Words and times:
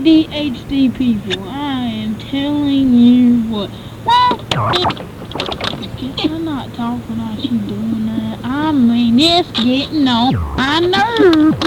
ADHD 0.00 0.96
people, 0.96 1.46
I 1.46 1.82
am 1.82 2.18
telling 2.18 2.94
you 2.94 3.42
what. 3.52 3.70
Well, 4.02 4.40
I'm 6.18 6.42
not 6.42 6.72
talking 6.72 7.18
like 7.18 7.44
you 7.44 7.58
doing 7.58 8.06
that. 8.06 8.40
I 8.42 8.72
mean, 8.72 9.20
it's 9.20 9.50
getting 9.50 10.08
on 10.08 10.34
my 10.56 10.80
nerves. 10.80 11.66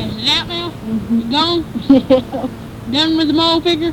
Is 0.00 0.16
it 0.16 0.28
out 0.30 0.48
now? 0.48 0.72
You 1.10 1.30
gone? 1.30 1.64
Done 2.90 3.16
with 3.18 3.28
the 3.28 3.34
mole 3.34 3.60
figure? 3.60 3.92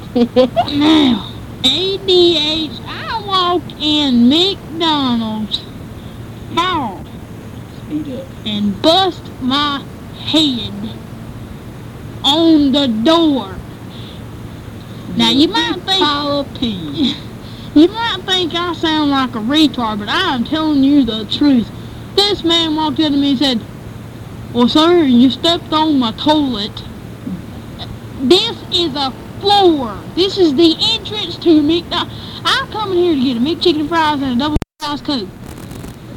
now, 0.77 1.33
ADH, 1.63 2.79
I 2.85 3.23
walked 3.27 3.73
in 3.81 4.29
McDonald's 4.29 5.61
up. 6.55 7.05
and 8.45 8.81
bust 8.81 9.29
my 9.41 9.83
head 10.19 10.71
on 12.31 12.71
the 12.71 12.87
door. 12.87 13.55
Now 15.17 15.29
you 15.29 15.49
might 15.49 15.75
think 15.85 16.01
Pile 16.01 16.39
of 16.39 16.53
pee. 16.57 17.13
you 17.75 17.87
might 17.89 18.21
think 18.25 18.55
I 18.55 18.73
sound 18.73 19.11
like 19.11 19.35
a 19.35 19.39
retard, 19.39 19.99
but 19.99 20.07
I 20.07 20.33
am 20.33 20.45
telling 20.45 20.83
you 20.83 21.03
the 21.03 21.25
truth. 21.25 21.69
This 22.15 22.43
man 22.43 22.75
walked 22.75 22.99
up 23.01 23.11
to 23.11 23.17
me 23.17 23.31
and 23.31 23.39
said, 23.39 23.61
Well 24.53 24.69
sir, 24.69 25.03
you 25.03 25.29
stepped 25.29 25.73
on 25.73 25.99
my 25.99 26.13
toilet. 26.13 26.83
This 28.21 28.57
is 28.71 28.95
a 28.95 29.11
floor. 29.41 29.99
This 30.15 30.37
is 30.37 30.55
the 30.55 30.75
entrance 30.93 31.35
to 31.37 31.61
McDonald's. 31.61 32.15
I'm 32.45 32.67
coming 32.71 32.97
here 32.97 33.15
to 33.15 33.21
get 33.21 33.37
a 33.37 33.39
McChicken 33.39 33.89
fries 33.89 34.21
and 34.21 34.33
a 34.33 34.43
double 34.43 34.57
size 34.79 35.01
Coke. 35.01 35.27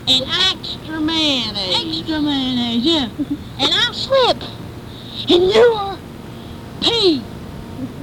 And 0.06 0.24
extra 0.52 1.00
mayonnaise. 1.00 1.98
Extra 1.98 2.20
mayonnaise, 2.20 2.84
yeah. 2.84 3.08
and 3.58 3.72
I 3.72 3.90
slip. 3.92 4.42
And 5.30 5.50
you're 5.50 5.93
pee. 6.84 7.22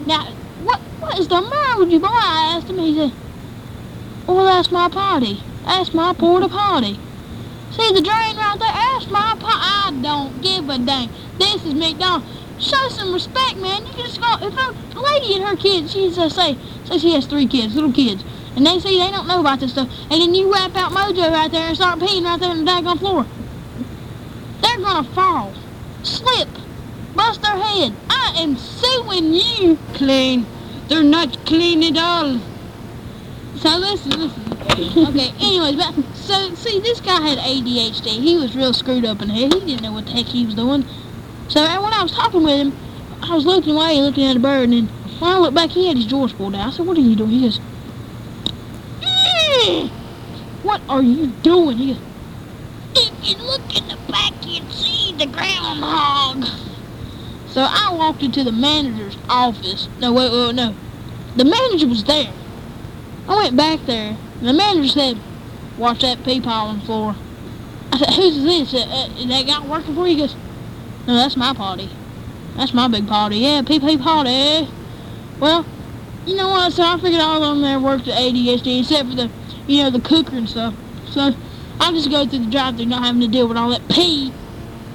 Now, 0.08 0.26
what 0.63 0.80
what 0.99 1.20
is 1.20 1.27
the 1.27 1.41
matter 1.41 1.80
with 1.80 1.91
you, 1.91 1.99
boy? 1.99 2.08
I 2.09 2.55
asked 2.55 2.70
him. 2.70 2.80
He 2.80 2.95
said, 2.95 3.12
well, 4.27 4.46
that's 4.46 4.71
my 4.71 4.90
potty. 4.90 5.41
That's 5.65 5.93
my 5.93 6.13
porta 6.13 6.49
potty. 6.49 6.99
See 7.71 7.93
the 7.93 8.01
drain 8.01 8.35
right 8.35 8.57
there? 8.60 8.73
That's 8.73 9.07
my 9.10 9.35
potty. 9.40 9.62
I 9.77 9.99
don't 10.01 10.41
give 10.41 10.70
a 10.70 10.77
dang. 10.77 11.10
This 11.38 11.63
is 11.65 11.73
McDonald's. 11.73 12.26
Show 12.60 12.90
some 12.90 13.13
respect, 13.13 13.57
man. 13.57 13.85
You 13.88 13.93
just 13.93 14.21
go. 14.21 14.35
If 14.40 14.54
a 14.54 14.99
lady 14.99 15.35
and 15.35 15.43
her 15.45 15.55
kids, 15.55 15.93
she's 15.93 16.18
uh, 16.18 16.29
say, 16.29 16.57
say 16.85 16.98
she 16.99 17.13
has 17.13 17.26
three 17.26 17.48
kids, 17.48 17.73
little 17.73 17.91
kids, 17.91 18.23
and 18.55 18.66
they 18.66 18.79
see 18.79 18.99
they 18.99 19.10
don't 19.10 19.27
know 19.27 19.40
about 19.40 19.60
this 19.60 19.71
stuff, 19.71 19.90
and 20.12 20.21
then 20.21 20.35
you 20.35 20.54
wrap 20.54 20.76
out 20.76 20.91
Mojo 20.91 21.32
right 21.32 21.51
there 21.51 21.70
and 21.70 21.76
start 21.76 21.98
peeing 21.99 22.23
right 22.23 22.40
there 22.40 22.51
on 22.51 22.63
the 22.63 22.71
daggone 22.71 22.99
floor. 22.99 23.26
They're 24.62 24.77
gonna 24.77 25.07
fall, 25.16 25.54
slip, 26.04 26.49
bust 27.15 27.41
their 27.41 27.57
head. 27.57 27.93
I 28.09 28.34
am 28.37 28.57
suing 28.57 29.34
you. 29.34 29.77
Clean. 29.93 30.45
They're 30.87 31.04
not 31.04 31.45
clean 31.45 31.84
at 31.84 31.98
all. 31.98 32.40
So 33.57 33.77
listen, 33.77 34.12
listen. 34.12 34.41
Okay, 35.07 35.34
anyways, 35.39 35.76
but 35.76 35.93
so 36.15 36.54
see, 36.55 36.79
this 36.79 36.99
guy 37.01 37.21
had 37.21 37.37
ADHD. 37.37 38.07
He 38.07 38.37
was 38.37 38.55
real 38.55 38.73
screwed 38.73 39.05
up 39.05 39.21
in 39.21 39.27
the 39.27 39.34
head. 39.34 39.54
He 39.54 39.59
didn't 39.59 39.84
know 39.84 39.91
what 39.91 40.05
the 40.05 40.12
heck 40.12 40.26
he 40.26 40.45
was 40.45 40.55
doing. 40.55 40.85
So 41.48 41.62
when 41.82 41.93
I 41.93 42.01
was 42.01 42.12
talking 42.12 42.43
with 42.43 42.59
him, 42.59 42.73
I 43.21 43.35
was 43.35 43.45
looking 43.45 43.76
away, 43.76 43.99
looking 44.01 44.26
at 44.26 44.35
a 44.35 44.39
bird, 44.39 44.70
and 44.70 44.73
then 44.73 44.87
when 45.20 45.32
I 45.32 45.37
looked 45.37 45.54
back, 45.54 45.70
he 45.70 45.87
had 45.87 45.98
his 45.98 46.07
drawers 46.07 46.34
pulled 46.34 46.55
out. 46.55 46.67
I 46.67 46.71
said, 46.71 46.87
"What 46.87 46.98
are 46.98 47.01
you 47.01 47.15
doing?" 47.15 47.29
He 47.29 47.41
goes, 47.41 47.59
"Eh, 49.04 49.89
"What 50.63 50.82
are 50.89 51.04
you 51.04 51.27
doing?" 51.43 51.77
He 51.77 51.93
goes, 51.93 52.01
"If 52.95 53.12
you 53.21 53.35
look 53.45 53.62
in 53.77 53.87
the 53.87 53.98
back, 54.12 54.34
you'd 54.45 54.71
see 54.71 55.13
the 55.17 55.27
groundhog." 55.27 56.48
So 57.52 57.62
I 57.62 57.94
walked 57.94 58.24
into 58.24 58.44
the 58.44 58.52
manager's 58.52 59.18
office. 59.27 59.90
No, 59.99 60.13
wait, 60.13 60.32
wait, 60.32 60.55
no. 60.55 60.74
The 61.35 61.44
manager 61.44 61.88
was 61.88 62.04
there. 62.05 62.32
I 63.27 63.35
went 63.35 63.57
back 63.57 63.82
there, 63.85 64.18
and 64.40 64.47
the 64.47 64.53
manager 64.53 64.88
said, 64.88 65.18
watch 65.78 66.02
that 66.02 66.24
pee 66.24 66.40
pile 66.40 66.68
on 66.68 66.79
the 66.79 66.85
floor. 66.85 67.16
I 67.91 67.97
said, 67.97 68.09
who's 68.13 68.44
this? 68.44 68.73
Uh, 68.73 69.09
that 69.28 69.47
guy 69.47 69.67
working 69.67 69.95
for 69.95 70.07
you? 70.07 70.16
He 70.16 70.22
goes, 70.22 70.35
no, 71.07 71.16
that's 71.16 71.35
my 71.35 71.53
party. 71.53 71.89
That's 72.56 72.73
my 72.73 72.88
big 72.88 73.07
party. 73.07 73.38
Yeah, 73.38 73.62
pee 73.63 73.79
pee 73.79 73.97
party. 73.97 74.69
Well, 75.39 75.66
you 76.25 76.35
know 76.35 76.50
what? 76.50 76.72
So 76.72 76.83
I 76.83 76.97
figured 77.00 77.22
all 77.22 77.44
of 77.44 77.56
them 77.56 77.62
there 77.62 77.79
worked 77.79 78.07
at 78.07 78.18
ADHD, 78.18 78.79
except 78.79 79.09
for 79.09 79.16
the, 79.16 79.29
you 79.68 79.83
know, 79.83 79.89
the 79.89 80.00
cooker 80.00 80.35
and 80.38 80.47
stuff. 80.47 80.73
So 81.09 81.33
I'll 81.79 81.91
just 81.91 82.09
go 82.09 82.25
through 82.25 82.45
the 82.45 82.51
drive-thru, 82.51 82.85
not 82.85 83.03
having 83.03 83.22
to 83.22 83.28
deal 83.28 83.47
with 83.47 83.57
all 83.57 83.69
that 83.69 83.88
pee. 83.89 84.31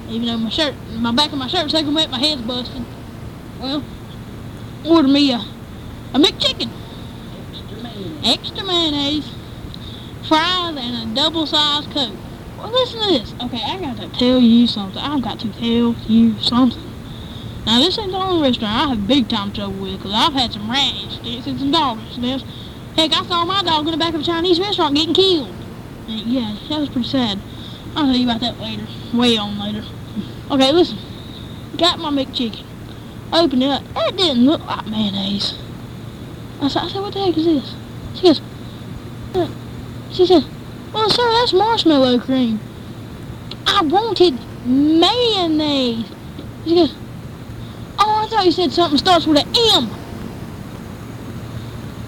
Even 0.09 0.27
though 0.27 0.37
my 0.37 0.49
shirt, 0.49 0.73
my 0.91 1.11
back 1.11 1.31
of 1.31 1.37
my 1.37 1.47
shirt's 1.47 1.71
soaking 1.71 1.93
wet, 1.93 2.09
my 2.09 2.19
head's 2.19 2.41
busted. 2.41 2.83
Well, 3.59 3.83
order 4.85 5.07
me 5.07 5.33
a, 5.33 5.37
a 5.37 6.19
McChicken 6.19 6.69
Extra 7.51 7.83
man. 7.83 8.25
extra 8.25 8.63
mayonnaise, 8.63 9.29
fries, 10.27 10.75
and 10.77 11.11
a 11.11 11.15
double-sized 11.15 11.91
Coke. 11.91 12.15
Well, 12.57 12.71
listen 12.71 13.01
to 13.01 13.07
this. 13.07 13.33
Okay, 13.41 13.61
I 13.63 13.79
got 13.79 13.97
to 13.97 14.07
tell 14.17 14.39
you 14.39 14.65
something. 14.67 15.01
I've 15.01 15.21
got 15.21 15.39
to 15.41 15.49
tell 15.53 15.95
you 16.07 16.39
something. 16.39 16.83
Now, 17.65 17.79
this 17.79 17.99
ain't 17.99 18.11
the 18.11 18.17
only 18.17 18.47
restaurant 18.47 18.73
I 18.73 18.87
have 18.89 19.07
big 19.07 19.27
time 19.27 19.51
trouble 19.51 19.73
with, 19.73 19.97
because 19.97 20.13
I've 20.13 20.33
had 20.33 20.53
some 20.53 20.71
rat 20.71 20.93
incidents 20.95 21.47
and 21.47 21.59
some 21.59 21.71
dog 21.71 21.99
incidents. 21.99 22.45
Heck, 22.95 23.11
I 23.13 23.25
saw 23.25 23.43
my 23.45 23.61
dog 23.61 23.85
in 23.85 23.91
the 23.91 23.97
back 23.97 24.13
of 24.13 24.21
a 24.21 24.23
Chinese 24.23 24.59
restaurant 24.59 24.95
getting 24.95 25.13
killed. 25.13 25.53
And 26.07 26.21
yeah, 26.21 26.55
that 26.69 26.79
was 26.79 26.89
pretty 26.89 27.07
sad. 27.09 27.39
I'll 27.97 28.05
tell 28.05 28.15
you 28.15 28.29
about 28.29 28.41
that 28.41 28.59
later. 28.59 28.85
Way 29.11 29.37
on 29.37 29.57
later. 29.57 29.83
Okay, 30.51 30.71
listen. 30.71 30.99
Got 31.77 31.97
my 31.97 32.11
McChicken. 32.11 32.63
Opened 33.33 33.63
it 33.63 33.71
up. 33.71 33.83
That 33.95 34.15
didn't 34.15 34.45
look 34.45 34.63
like 34.67 34.85
mayonnaise. 34.85 35.55
I 36.61 36.67
said, 36.67 36.83
I 36.83 36.87
said, 36.89 37.01
what 37.01 37.13
the 37.13 37.25
heck 37.25 37.35
is 37.35 37.45
this? 37.45 37.75
She 38.13 38.21
goes, 38.21 38.41
"Uh," 39.33 39.49
she 40.11 40.27
said, 40.27 40.45
well, 40.93 41.09
sir, 41.09 41.23
that's 41.23 41.53
marshmallow 41.53 42.19
cream. 42.19 42.59
I 43.65 43.81
wanted 43.81 44.37
mayonnaise. 44.63 46.05
She 46.65 46.75
goes, 46.75 46.93
oh, 47.97 48.23
I 48.23 48.27
thought 48.27 48.45
you 48.45 48.51
said 48.51 48.71
something 48.71 48.99
starts 48.99 49.25
with 49.25 49.39
an 49.39 49.47
M. 49.73 49.89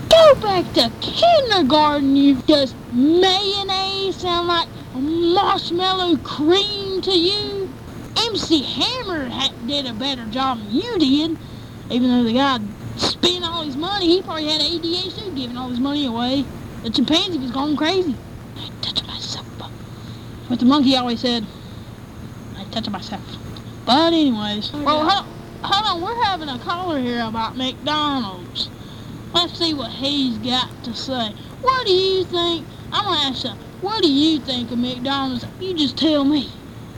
Go 0.08 0.36
back 0.40 0.72
to 0.74 0.92
kindergarten, 1.02 2.16
you 2.16 2.36
does 2.44 2.76
mayonnaise 2.94 4.18
sound 4.18 4.48
like 4.48 4.68
marshmallow 4.94 6.18
cream 6.18 7.02
to 7.02 7.12
you? 7.12 7.70
MC 8.18 8.62
Hammer 8.64 9.30
did 9.66 9.86
a 9.86 9.94
better 9.94 10.26
job 10.26 10.60
than 10.60 10.72
you 10.72 10.98
did, 11.00 11.38
even 11.90 12.10
though 12.10 12.24
the 12.24 12.34
guy 12.34 12.60
spent 12.98 13.46
all 13.46 13.64
his 13.64 13.78
money. 13.78 14.08
He 14.08 14.22
probably 14.22 14.48
had 14.48 14.62
ADHD 14.62 15.36
giving 15.36 15.58
all 15.58 15.70
his 15.70 15.80
money 15.80 16.06
away. 16.06 16.44
The 16.84 16.90
chimpanzee 16.90 17.38
was 17.38 17.52
going 17.52 17.78
crazy. 17.78 18.16
I 18.58 18.70
touch 18.82 19.06
myself. 19.06 19.46
What 20.48 20.60
the 20.60 20.66
monkey 20.66 20.96
always 20.96 21.20
said. 21.20 21.46
I 22.58 22.64
touch 22.66 22.90
myself. 22.90 23.22
But 23.86 24.14
anyways, 24.14 24.74
well, 24.74 25.08
hold 25.08 25.26
on, 25.26 25.26
hold 25.64 25.86
on. 25.86 26.02
We're 26.02 26.24
having 26.24 26.50
a 26.50 26.60
caller 26.60 27.00
here 27.00 27.24
about 27.24 27.56
McDonald's. 27.56 28.70
Let's 29.34 29.58
see 29.58 29.74
what 29.74 29.92
he's 29.92 30.38
got 30.40 30.70
to 30.84 30.94
say. 30.96 31.34
What 31.62 31.86
do 31.86 31.94
you 31.94 32.24
think? 32.26 32.66
I'm 32.92 33.06
gonna 33.06 33.30
ask 33.30 33.46
you. 33.46 33.52
What 33.82 34.02
do 34.02 34.12
you 34.12 34.40
think 34.40 34.72
of 34.72 34.78
McDonald's? 34.78 35.46
You 35.60 35.74
just 35.74 35.98
tell 35.98 36.26
me. 36.26 36.50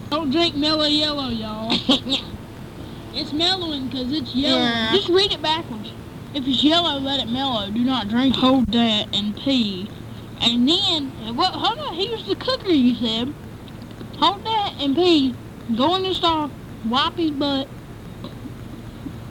Don't 0.09 0.31
drink 0.31 0.55
mellow 0.55 0.85
yellow, 0.85 1.29
y'all. 1.29 1.69
it's 3.13 3.31
mellowing 3.31 3.87
because 3.87 4.11
it's 4.11 4.33
yellow. 4.33 4.59
Yeah. 4.59 4.91
Just 4.93 5.09
read 5.09 5.31
it 5.31 5.41
backwards. 5.41 5.91
If 6.33 6.47
it's 6.47 6.63
yellow, 6.63 6.99
let 6.99 7.19
it 7.19 7.29
mellow. 7.29 7.69
Do 7.69 7.79
not 7.83 8.07
drink 8.07 8.35
it. 8.35 8.39
Hold 8.39 8.71
that 8.71 9.15
and 9.15 9.35
pee. 9.35 9.89
And 10.41 10.67
then, 10.67 11.35
well, 11.35 11.51
hold 11.51 11.77
on. 11.79 11.93
Here's 11.93 12.25
the 12.25 12.35
cooker 12.35 12.71
you 12.71 12.95
said. 12.95 13.33
Hold 14.17 14.43
that 14.43 14.75
and 14.79 14.95
pee. 14.95 15.35
Go 15.75 15.95
in 15.95 16.03
the 16.03 16.13
stall, 16.15 16.49
wipe 16.87 17.15
his 17.15 17.31
butt, 17.31 17.67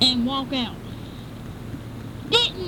and 0.00 0.24
walk 0.24 0.52
out. 0.52 0.74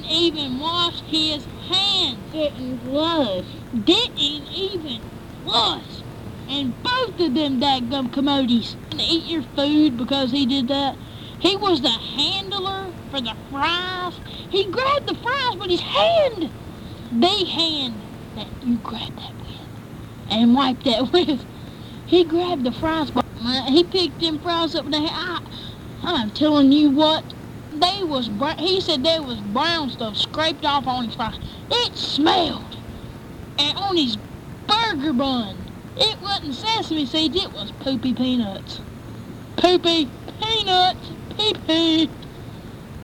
Didn't 0.03 0.17
even 0.17 0.59
wash 0.61 1.03
his 1.07 1.47
hands. 1.69 2.31
Didn't 2.33 2.81
flush. 2.81 3.67
Didn't 3.73 4.49
even 4.53 5.01
flush. 5.43 6.05
And 6.49 6.77
both 6.83 7.21
of 7.21 7.35
them 7.35 7.61
dadgum 7.61 8.13
commodities 8.13 8.77
to 8.91 8.99
eat 9.03 9.27
your 9.27 9.45
food 9.45 9.97
because 9.97 10.33
he 10.33 10.47
did 10.47 10.69
that. 10.69 10.99
He 11.41 11.57
was 11.57 11.83
the 11.83 11.91
handler 11.91 12.95
for 13.11 13.21
the 13.23 13.37
fries. 13.51 14.21
He 14.51 14.71
grabbed 14.71 15.09
the 15.09 15.17
fries 15.17 15.59
with 15.61 15.71
his 15.71 15.83
hand. 15.83 16.53
The 17.11 17.47
hand 17.47 18.05
that 18.35 18.49
you 18.61 18.79
grabbed 18.81 19.19
that 19.19 19.35
with 19.41 19.69
and 20.29 20.55
wiped 20.55 20.85
that 20.85 21.11
with. 21.15 21.47
He 22.07 22.25
grabbed 22.27 22.65
the 22.65 22.73
fries, 22.73 23.11
but 23.13 23.25
he 23.69 23.85
picked 23.85 24.21
them 24.21 24.41
fries 24.41 24.75
up 24.75 24.85
with 24.87 24.95
the 24.95 25.01
hand. 25.01 25.13
I, 25.15 25.41
I'm 26.03 26.31
telling 26.31 26.73
you 26.73 26.91
what, 26.91 27.35
they 27.81 28.03
was. 28.05 28.31
He 28.59 28.81
said 28.81 29.05
there 29.05 29.23
was 29.23 29.39
brown 29.41 29.91
stuff 29.91 30.17
scraped 30.17 30.65
off 30.65 30.87
on 30.87 31.07
his 31.07 31.15
fries. 31.15 31.39
It 31.71 31.97
smelled. 31.97 32.77
And 33.59 33.77
on 33.79 33.97
his 33.97 34.17
burger 34.67 35.13
bun, 35.13 35.57
it 35.97 36.21
wasn't 36.23 36.55
sesame 36.55 37.07
seeds, 37.07 37.37
it 37.37 37.53
was 37.53 37.71
poopy 37.81 38.15
peanuts. 38.15 38.81
Poopy 39.57 40.09
peanuts, 40.41 41.11
pee 41.37 41.55
pee. 41.67 42.11